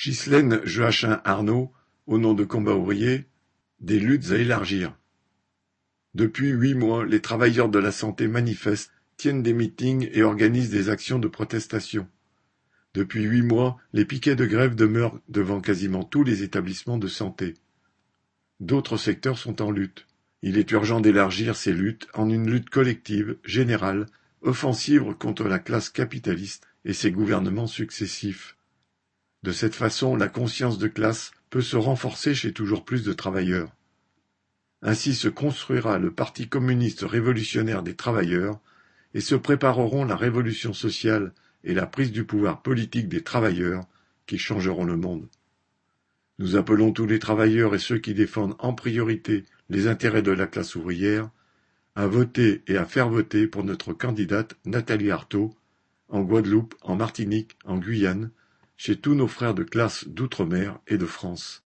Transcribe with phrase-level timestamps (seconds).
[0.00, 1.72] Ghislaine Joachim-Arnaud,
[2.06, 3.26] au nom de Combat ouvrier,
[3.80, 4.96] des luttes à élargir.
[6.14, 10.88] Depuis huit mois, les travailleurs de la santé manifestent, tiennent des meetings et organisent des
[10.88, 12.06] actions de protestation.
[12.94, 17.54] Depuis huit mois, les piquets de grève demeurent devant quasiment tous les établissements de santé.
[18.60, 20.06] D'autres secteurs sont en lutte.
[20.42, 24.06] Il est urgent d'élargir ces luttes en une lutte collective, générale,
[24.42, 28.54] offensive contre la classe capitaliste et ses gouvernements successifs.
[29.42, 33.72] De cette façon, la conscience de classe peut se renforcer chez toujours plus de travailleurs.
[34.82, 38.60] Ainsi se construira le Parti communiste révolutionnaire des travailleurs
[39.14, 41.32] et se prépareront la révolution sociale
[41.64, 43.86] et la prise du pouvoir politique des travailleurs
[44.26, 45.28] qui changeront le monde.
[46.38, 50.46] Nous appelons tous les travailleurs et ceux qui défendent en priorité les intérêts de la
[50.46, 51.30] classe ouvrière
[51.96, 55.52] à voter et à faire voter pour notre candidate Nathalie Arthaud
[56.08, 58.30] en Guadeloupe, en Martinique, en Guyane,
[58.78, 61.56] chez tous nos frères de classe d'outre-mer et de France.